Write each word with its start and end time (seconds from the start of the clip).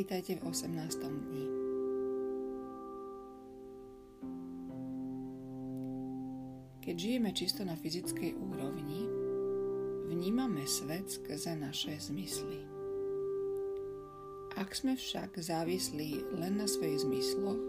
Vítajte 0.00 0.40
v 0.40 0.48
18. 0.48 0.96
dni. 0.96 1.46
Keď 6.80 6.94
žijeme 6.96 7.36
čisto 7.36 7.68
na 7.68 7.76
fyzickej 7.76 8.32
úrovni, 8.32 9.04
vnímame 10.08 10.64
svet 10.64 11.04
skrze 11.04 11.52
naše 11.52 12.00
zmysly. 12.00 12.64
Ak 14.56 14.72
sme 14.72 14.96
však 14.96 15.36
závislí 15.36 16.32
len 16.32 16.56
na 16.56 16.64
svojich 16.64 17.04
zmysloch, 17.04 17.60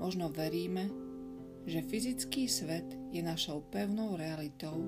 možno 0.00 0.32
veríme, 0.32 0.88
že 1.68 1.84
fyzický 1.84 2.48
svet 2.48 2.88
je 3.12 3.20
našou 3.20 3.68
pevnou 3.68 4.16
realitou, 4.16 4.80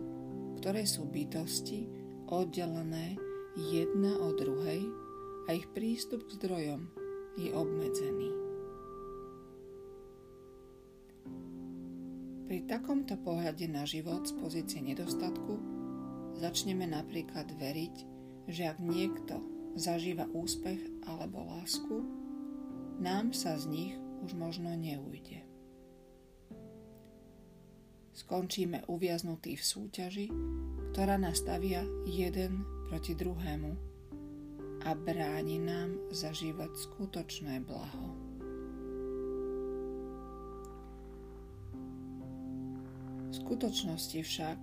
ktoré 0.57 0.89
sú 0.89 1.05
bytosti 1.05 1.85
oddelené 2.33 3.21
jedna 3.61 4.17
od 4.25 4.41
druhej 4.41 5.06
a 5.47 5.55
ich 5.55 5.67
prístup 5.71 6.27
k 6.27 6.43
zdrojom 6.43 6.91
je 7.39 7.55
obmedzený. 7.55 8.31
Pri 12.47 12.63
takomto 12.67 13.19
pohľade 13.19 13.67
na 13.67 13.83
život 13.83 14.27
z 14.27 14.35
pozície 14.39 14.79
nedostatku 14.83 15.59
začneme 16.39 16.87
napríklad 16.87 17.51
veriť, 17.59 17.97
že 18.47 18.71
ak 18.71 18.79
niekto 18.79 19.43
zažíva 19.75 20.31
úspech 20.31 20.79
alebo 21.07 21.43
lásku, 21.43 22.07
nám 23.03 23.35
sa 23.35 23.59
z 23.59 23.67
nich 23.67 23.95
už 24.23 24.39
možno 24.39 24.73
neujde. 24.75 25.43
Skončíme 28.17 28.89
uviaznutí 28.89 29.61
v 29.61 29.65
súťaži, 29.67 30.27
ktorá 30.95 31.21
nastavia 31.21 31.85
jeden 32.09 32.65
proti 32.89 33.13
druhému 33.13 33.96
a 34.87 34.95
bráni 34.95 35.59
nám 35.59 35.99
zažívať 36.15 36.71
skutočné 36.79 37.59
blaho. 37.67 38.15
V 43.27 43.33
skutočnosti 43.35 44.23
však 44.23 44.59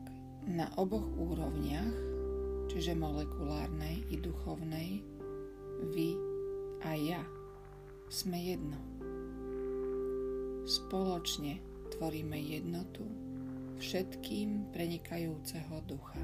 na 0.47 0.71
oboch 0.79 1.03
úrovniach, 1.19 1.91
čiže 2.71 2.95
molekulárnej 2.95 4.07
i 4.07 4.16
duchovnej, 4.23 5.03
vy 5.91 6.16
a 6.88 6.95
ja 6.95 7.23
sme 8.07 8.39
jedno. 8.39 8.79
Spoločne 10.63 11.59
tvoríme 11.91 12.39
jednotu 12.39 13.03
všetkým 13.75 14.71
prenikajúceho 14.71 15.83
ducha. 15.83 16.23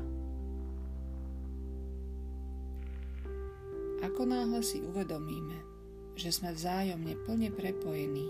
Ako 4.10 4.26
náhle 4.26 4.66
si 4.66 4.82
uvedomíme, 4.82 5.62
že 6.18 6.34
sme 6.34 6.50
vzájomne 6.50 7.14
plne 7.30 7.54
prepojení, 7.54 8.26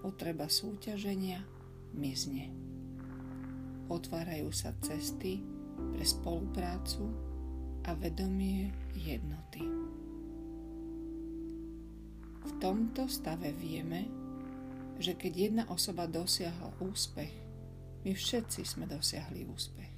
potreba 0.00 0.48
súťaženia 0.48 1.44
mizne. 1.92 2.48
Otvárajú 3.92 4.48
sa 4.48 4.72
cesty 4.80 5.44
pre 5.92 6.00
spoluprácu 6.00 7.04
a 7.84 7.92
vedomie 7.92 8.72
jednoty. 8.96 9.60
V 12.42 12.50
tomto 12.56 13.06
stave 13.12 13.52
vieme, 13.52 14.08
že 14.96 15.20
keď 15.20 15.32
jedna 15.36 15.64
osoba 15.68 16.08
dosiahla 16.08 16.72
úspech, 16.80 17.30
my 18.08 18.10
všetci 18.16 18.64
sme 18.64 18.88
dosiahli 18.88 19.46
úspech. 19.46 19.92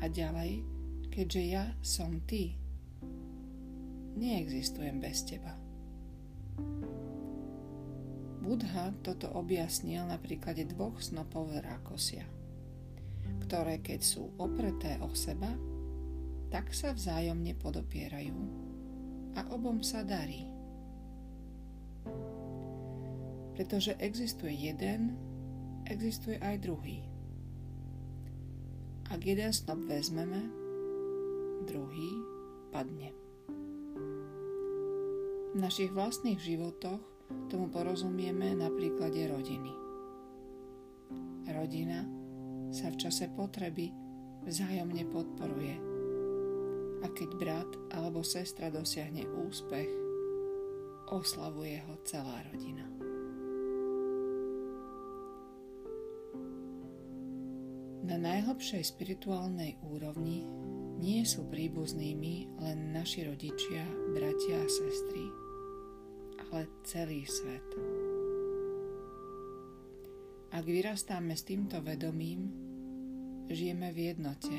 A 0.00 0.04
ďalej, 0.10 0.60
keďže 1.08 1.42
ja 1.46 1.64
som 1.80 2.20
ty, 2.28 2.59
neexistujem 4.16 4.98
bez 4.98 5.22
teba. 5.26 5.54
Budha 8.40 8.90
toto 9.04 9.28
objasnil 9.36 10.08
na 10.08 10.16
príklade 10.16 10.64
dvoch 10.66 10.98
snopov 10.98 11.52
rákosia, 11.60 12.24
ktoré 13.46 13.78
keď 13.78 14.00
sú 14.00 14.32
opreté 14.40 14.96
o 15.04 15.12
seba, 15.12 15.52
tak 16.50 16.74
sa 16.74 16.90
vzájomne 16.90 17.54
podopierajú 17.60 18.38
a 19.38 19.46
obom 19.54 19.84
sa 19.84 20.02
darí. 20.02 20.50
Pretože 23.54 23.94
existuje 24.00 24.72
jeden, 24.72 25.14
existuje 25.86 26.40
aj 26.40 26.56
druhý. 26.64 27.04
Ak 29.12 29.22
jeden 29.22 29.52
snop 29.52 29.84
vezmeme, 29.84 30.48
druhý 31.68 32.10
padne. 32.72 33.19
V 35.50 35.58
našich 35.58 35.90
vlastných 35.90 36.38
životoch 36.38 37.02
tomu 37.50 37.66
porozumieme 37.74 38.54
na 38.54 38.70
príklade 38.70 39.26
rodiny. 39.26 39.74
Rodina 41.50 42.06
sa 42.70 42.86
v 42.86 42.96
čase 43.02 43.26
potreby 43.34 43.90
vzájomne 44.46 45.02
podporuje. 45.10 45.74
A 47.02 47.06
keď 47.10 47.30
brat 47.34 47.70
alebo 47.90 48.22
sestra 48.22 48.70
dosiahne 48.70 49.26
úspech, 49.26 49.90
oslavuje 51.10 51.82
ho 51.82 51.98
celá 52.06 52.46
rodina. 52.54 52.86
Na 58.06 58.14
najhlbšej 58.22 58.86
spirituálnej 58.86 59.82
úrovni 59.82 60.46
nie 61.00 61.24
sú 61.24 61.48
príbuznými 61.48 62.60
len 62.60 62.92
naši 62.92 63.24
rodičia, 63.24 63.88
bratia 64.12 64.60
a 64.60 64.68
sestry, 64.68 65.24
ale 66.52 66.68
celý 66.84 67.24
svet. 67.24 67.64
Ak 70.52 70.68
vyrastáme 70.68 71.32
s 71.32 71.48
týmto 71.48 71.80
vedomím, 71.80 72.52
žijeme 73.48 73.88
v 73.96 74.12
jednote 74.12 74.56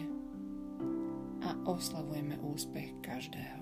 a 1.45 1.53
oslavujeme 1.69 2.41
úspech 2.41 2.89
každého. 3.05 3.61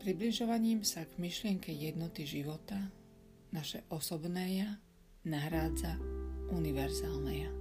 Približovaním 0.00 0.86
sa 0.86 1.04
k 1.04 1.12
myšlienke 1.18 1.74
jednoty 1.74 2.24
života, 2.24 2.78
naše 3.50 3.82
osobné 3.90 4.64
ja 4.64 4.70
nahrádza 5.20 6.00
univerzálne 6.48 7.34
ja. 7.44 7.52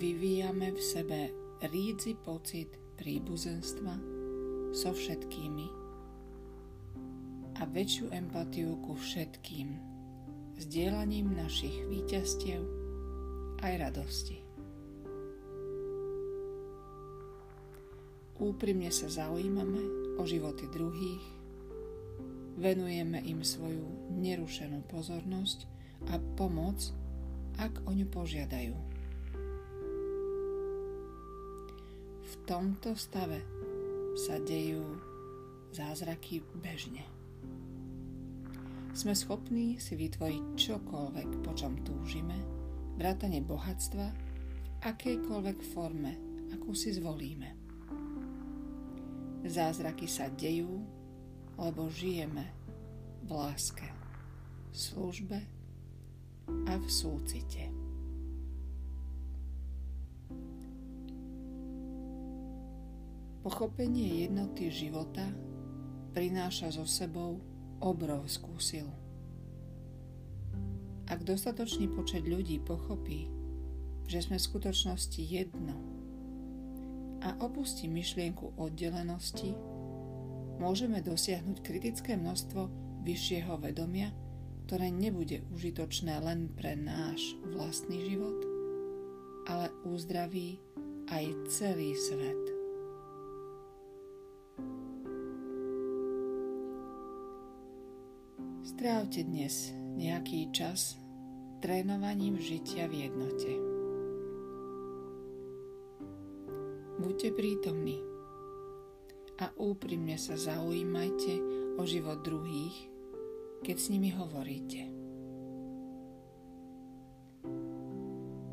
Vyvíjame 0.00 0.72
v 0.72 0.80
sebe 0.80 1.20
rídzi 1.60 2.16
pocit 2.16 2.72
príbuzenstva 2.96 4.00
so 4.72 4.96
všetkými 4.96 5.68
a 7.60 7.68
väčšiu 7.68 8.08
empatiu 8.16 8.80
ku 8.80 8.96
všetkým, 8.96 9.76
sdielaním 10.56 11.36
našich 11.36 11.84
víťazstiev 11.92 12.64
aj 13.60 13.72
radosti. 13.76 14.40
Úprimne 18.40 18.88
sa 18.88 19.12
zaujímame 19.12 20.16
o 20.16 20.24
životy 20.24 20.64
druhých 20.72 21.39
venujeme 22.60 23.24
im 23.24 23.40
svoju 23.40 24.12
nerušenú 24.20 24.84
pozornosť 24.92 25.64
a 26.12 26.20
pomoc, 26.36 26.76
ak 27.56 27.88
o 27.88 27.90
ňu 27.96 28.04
požiadajú. 28.12 28.76
V 32.20 32.34
tomto 32.44 32.92
stave 33.00 33.40
sa 34.28 34.36
dejú 34.36 34.84
zázraky 35.72 36.44
bežne. 36.60 37.08
Sme 38.92 39.16
schopní 39.16 39.80
si 39.80 39.96
vytvoriť 39.96 40.44
čokoľvek, 40.60 41.28
po 41.40 41.56
čom 41.56 41.80
túžime, 41.80 42.36
vrátane 43.00 43.40
bohatstva 43.40 44.06
v 44.12 44.68
akejkoľvek 44.84 45.58
forme, 45.72 46.12
akú 46.52 46.76
si 46.76 46.92
zvolíme. 46.92 47.56
Zázraky 49.46 50.04
sa 50.04 50.28
dejú 50.28 51.00
lebo 51.60 51.92
žijeme 51.92 52.59
v 53.30 53.38
láske, 53.38 53.86
v 53.86 54.74
službe 54.74 55.38
a 56.66 56.74
v 56.74 56.86
súcite. 56.90 57.70
Pochopenie 63.46 64.26
jednoty 64.26 64.74
života 64.74 65.30
prináša 66.10 66.74
so 66.74 66.82
sebou 66.82 67.38
obrovskú 67.78 68.58
silu. 68.58 68.90
Ak 71.06 71.22
dostatočný 71.22 71.86
počet 71.86 72.26
ľudí 72.26 72.58
pochopí, 72.58 73.30
že 74.10 74.26
sme 74.26 74.42
v 74.42 74.48
skutočnosti 74.50 75.22
jedno 75.22 75.78
a 77.22 77.38
opustí 77.38 77.86
myšlienku 77.86 78.58
oddelenosti, 78.58 79.54
môžeme 80.58 80.98
dosiahnuť 80.98 81.62
kritické 81.62 82.18
množstvo 82.18 82.89
vyššieho 83.00 83.56
vedomia, 83.60 84.12
ktoré 84.68 84.92
nebude 84.92 85.42
užitočné 85.50 86.20
len 86.22 86.52
pre 86.54 86.78
náš 86.78 87.34
vlastný 87.50 88.06
život, 88.06 88.38
ale 89.50 89.72
uzdraví 89.82 90.62
aj 91.10 91.24
celý 91.50 91.98
svet. 91.98 92.42
Strávte 98.62 99.26
dnes 99.26 99.74
nejaký 99.98 100.54
čas 100.54 100.96
trénovaním 101.60 102.40
žitia 102.40 102.88
v 102.88 103.10
jednote. 103.10 103.52
Buďte 107.00 107.28
prítomní 107.36 108.00
a 109.40 109.52
úprimne 109.56 110.14
sa 110.20 110.36
zaujímajte 110.36 111.59
o 111.80 111.88
život 111.88 112.20
druhých, 112.20 112.76
keď 113.64 113.76
s 113.80 113.88
nimi 113.88 114.12
hovoríte. 114.12 114.84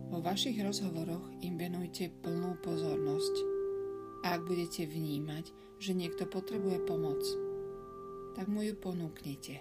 Vo 0.07 0.23
vašich 0.23 0.55
rozhovoroch 0.63 1.27
im 1.43 1.59
venujte 1.59 2.07
plnú 2.23 2.55
pozornosť 2.63 3.35
a 4.23 4.39
ak 4.39 4.47
budete 4.47 4.87
vnímať, 4.87 5.51
že 5.75 5.91
niekto 5.91 6.23
potrebuje 6.23 6.79
pomoc, 6.87 7.19
tak 8.39 8.47
mu 8.47 8.63
ju 8.63 8.79
ponúknite. 8.79 9.59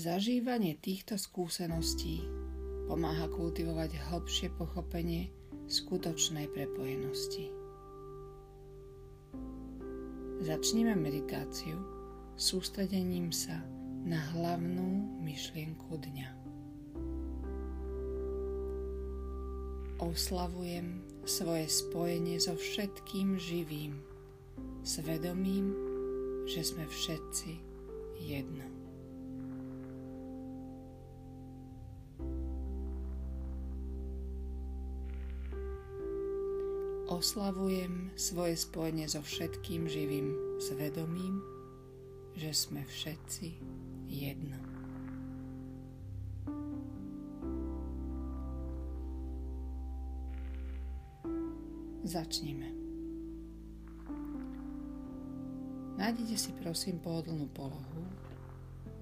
Zažívanie 0.00 0.80
týchto 0.80 1.20
skúseností 1.20 2.24
pomáha 2.88 3.28
kultivovať 3.28 4.00
hĺbšie 4.08 4.48
pochopenie 4.56 5.28
skutočnej 5.68 6.48
prepojenosti. 6.48 7.52
Začneme 10.40 10.96
meditáciu 10.96 11.76
sústredením 12.32 13.28
sa 13.28 13.60
na 14.08 14.16
hlavnú 14.32 15.20
myšlienku 15.20 15.92
dňa. 15.92 16.28
Oslavujem 20.00 21.04
svoje 21.28 21.68
spojenie 21.68 22.40
so 22.40 22.56
všetkým 22.56 23.36
živým, 23.36 24.00
svedomím, 24.80 25.76
že 26.48 26.64
sme 26.64 26.88
všetci 26.88 27.52
jedno. 28.16 28.69
Oslavujem 37.10 38.14
svoje 38.14 38.54
spojenie 38.54 39.10
so 39.10 39.18
všetkým 39.18 39.90
živým 39.90 40.30
svedomím, 40.62 41.42
že 42.38 42.54
sme 42.54 42.86
všetci 42.86 43.58
jedno. 44.06 44.58
Začnime. 52.06 52.70
Nájdete 55.98 56.36
si 56.38 56.50
prosím 56.56 56.96
pohodlnú 57.02 57.50
polohu, 57.52 58.02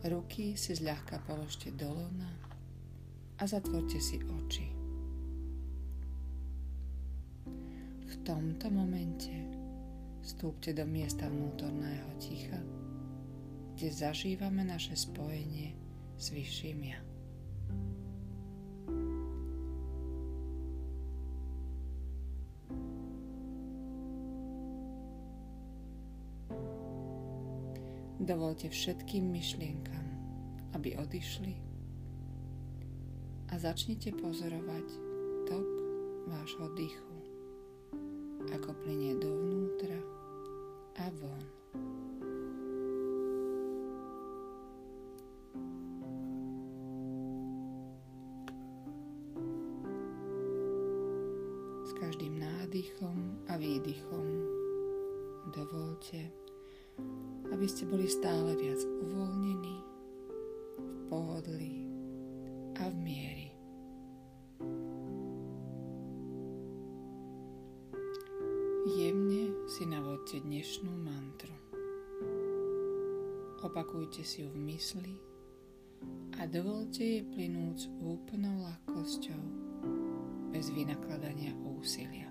ruky 0.02 0.58
si 0.58 0.74
zľahka 0.74 1.22
položte 1.28 1.70
do 1.76 1.92
lona 1.94 2.32
a 3.38 3.46
zatvorte 3.46 4.02
si 4.02 4.18
oči. 4.18 4.77
Tomto 8.24 8.72
momente 8.72 9.32
vstúpte 10.24 10.72
do 10.72 10.88
miesta 10.88 11.28
vnútorného 11.28 12.08
ticha, 12.16 12.56
kde 13.76 13.88
zažívame 13.92 14.64
naše 14.64 14.96
spojenie 14.96 15.76
s 16.16 16.32
vyšším 16.32 16.80
ja. 16.88 17.00
Dovolte 28.18 28.68
všetkým 28.68 29.24
myšlienkam, 29.32 30.06
aby 30.76 30.96
odišli 31.00 31.54
a 33.48 33.54
začnite 33.56 34.12
pozorovať 34.20 34.86
tok 35.48 35.68
vášho 36.28 36.68
dýchu 36.76 37.27
ako 38.54 38.70
plinie 38.84 39.18
dovnútra 39.18 39.98
a 40.98 41.06
von. 41.18 41.42
S 51.86 51.90
každým 51.98 52.38
nádychom 52.38 53.16
a 53.50 53.58
výdychom 53.58 54.26
dovolte, 55.54 56.30
aby 57.48 57.66
ste 57.66 57.88
boli 57.88 58.06
stále 58.10 58.54
viac 58.58 58.82
uvoľnení, 59.06 59.76
v 60.78 61.00
pohodlí 61.08 61.76
a 62.76 62.90
v 62.92 62.96
miery. 63.00 63.37
Si 69.78 69.86
navodte 69.86 70.42
dnešnú 70.42 70.90
mantru. 70.90 71.54
Opakujte 73.62 74.26
si 74.26 74.42
ju 74.42 74.50
v 74.50 74.74
mysli 74.74 75.14
a 76.34 76.50
dovolte 76.50 76.98
jej 76.98 77.22
plynúť 77.22 77.76
s 77.78 77.86
úplnou 78.02 78.58
ľahkosťou, 78.66 79.42
bez 80.50 80.74
vynakladania 80.74 81.54
úsilia. 81.62 82.26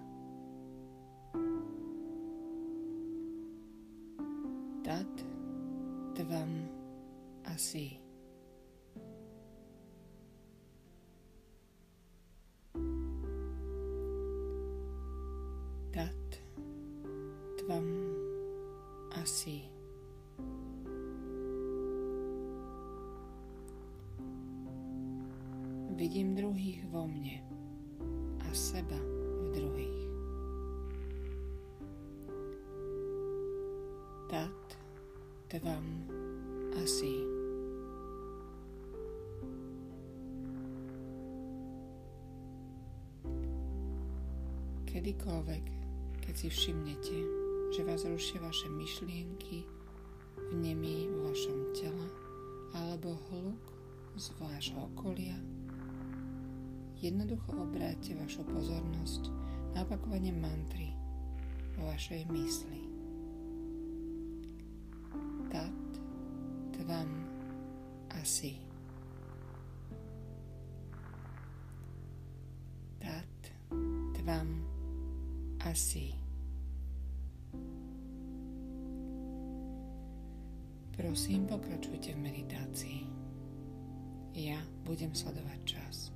Asi 19.27 19.59
vidím 25.99 26.31
druhých 26.31 26.87
vo 26.87 27.03
mne 27.11 27.43
a 28.39 28.47
seba 28.55 28.95
v 28.95 29.45
druhých. 29.51 30.03
Tat 34.31 34.63
tvam 35.51 36.07
asi. 36.79 37.19
Kedykoľvek, 44.87 45.65
keď 46.23 46.33
si 46.39 46.47
všimnete, 46.47 47.46
že 47.71 47.83
vás 47.83 48.07
rušia 48.07 48.39
vaše 48.39 48.71
myšlienky, 48.71 49.67
vnemy 50.51 51.11
vo 51.11 51.29
vašom 51.31 51.59
tele 51.75 52.07
alebo 52.71 53.19
hluk 53.29 53.63
z 54.15 54.31
vášho 54.39 54.79
okolia. 54.93 55.35
Jednoducho 56.97 57.53
obráťte 57.53 58.17
vašu 58.17 58.41
pozornosť 58.47 59.29
na 59.77 59.85
opakovanie 59.85 60.33
mantry 60.33 60.89
vo 61.77 61.85
vašej 61.93 62.25
mysli. 62.33 62.81
Tat, 65.53 65.89
tvam, 66.73 67.09
asi. 68.17 68.57
Tat, 72.97 73.39
tvam, 74.17 74.49
asi. 75.61 76.26
Prosím, 81.07 81.47
pokračujte 81.47 82.19
v 82.19 82.19
meditácii. 82.19 82.99
Ja 84.43 84.59
budem 84.83 85.15
sledovať 85.15 85.59
čas. 85.63 86.11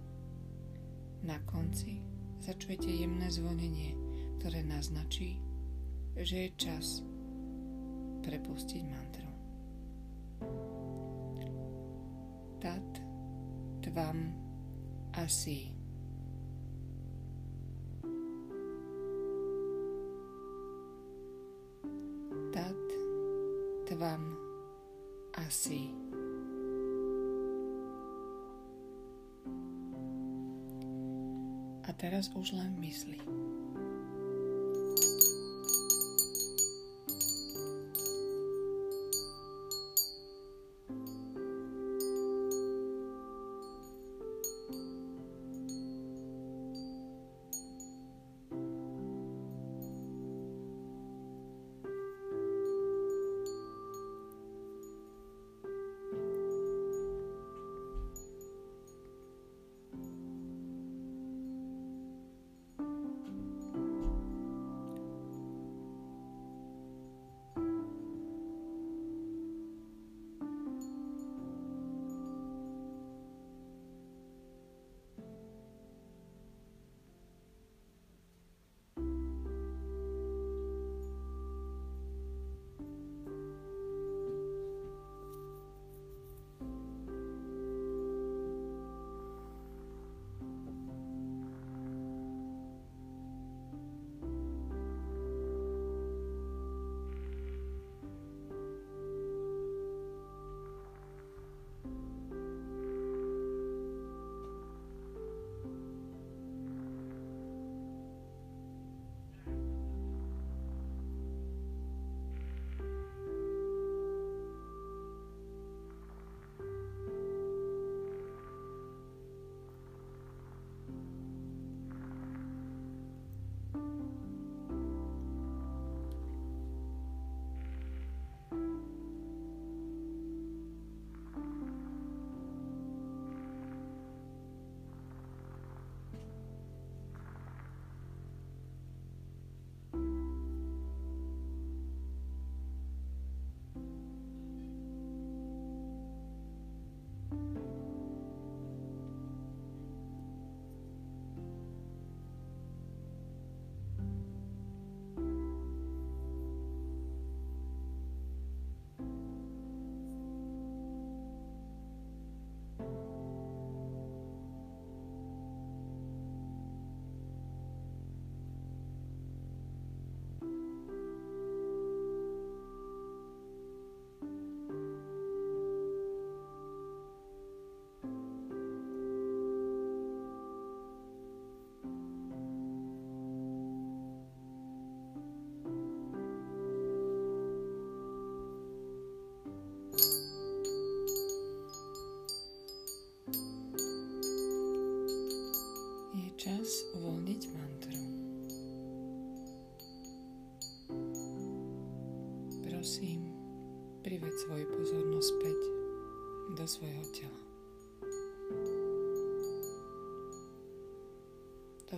Na 1.24 1.40
konci 1.48 2.04
začujete 2.44 2.92
jemné 2.92 3.32
zvonenie, 3.32 3.96
ktoré 4.36 4.68
naznačí, 4.68 5.40
že 6.20 6.44
je 6.44 6.60
čas 6.60 7.08
prepustiť 8.28 8.84
mantru. 8.84 9.32
Tat, 12.60 12.90
tvam, 13.80 14.36
asi. 15.16 15.72
Asi. 25.62 25.94
A 31.86 31.94
teraz 31.94 32.34
už 32.34 32.58
len 32.58 32.74
mysli. 32.82 33.22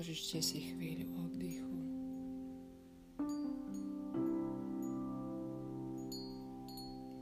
Dožičte 0.04 0.44
si 0.44 0.60
chvíľu 0.60 1.16
oddychu. 1.16 1.76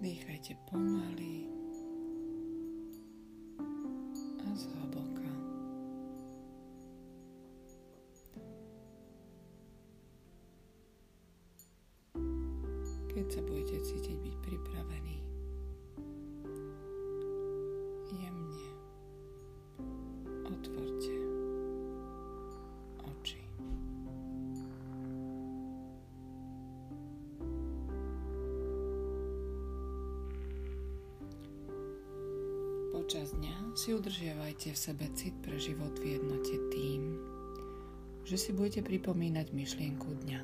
Dýchajte 0.02 0.58
pomaly 0.66 1.46
a 4.42 4.50
zhlboka. 4.58 5.30
keď 13.14 13.26
sa 13.30 13.42
budete 13.46 13.78
cítiť 13.78 14.18
Počas 33.12 33.36
dňa 33.36 33.76
si 33.76 33.92
udržiavajte 33.92 34.72
v 34.72 34.80
sebe 34.80 35.04
cit 35.20 35.36
pre 35.44 35.60
život 35.60 35.92
v 36.00 36.16
jednote 36.16 36.56
tým, 36.72 37.20
že 38.24 38.40
si 38.40 38.56
budete 38.56 38.88
pripomínať 38.88 39.52
myšlienku 39.52 40.16
dňa 40.24 40.40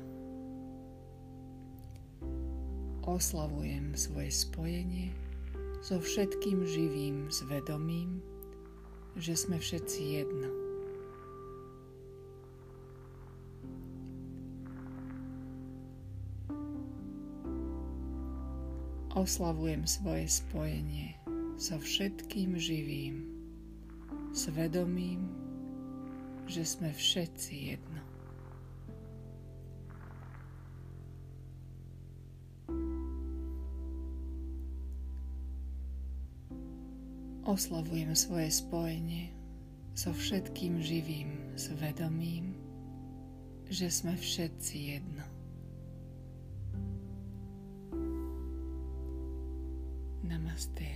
oslavujem 3.08 3.96
svoje 3.96 4.28
spojenie 4.28 5.16
so 5.80 5.96
všetkým 5.96 6.60
živým 6.68 7.32
zvedomím, 7.32 8.20
že 9.16 9.32
sme 9.32 9.56
všetci 9.56 10.00
jedno. 10.20 10.52
Oslavujem 19.16 19.88
svoje 19.88 20.28
spojenie 20.28 21.16
so 21.58 21.74
všetkým 21.76 22.54
živým, 22.54 23.26
svedomím, 24.30 25.26
že 26.46 26.62
sme 26.62 26.94
všetci 26.94 27.54
jedno. 27.74 28.08
oslavujem 37.48 38.12
svoje 38.12 38.52
spojenie 38.52 39.32
so 39.96 40.12
všetkým 40.12 40.84
živým 40.84 41.56
svedomím, 41.56 42.52
že 43.72 43.88
sme 43.88 44.12
všetci 44.14 44.76
jedno. 44.76 45.26
Namaste. 50.28 50.87